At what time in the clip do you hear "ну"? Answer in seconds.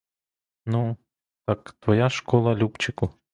0.65-0.97